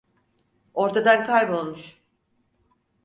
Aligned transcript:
Ortadan 0.73 1.25
kaybolmuş. 1.25 2.01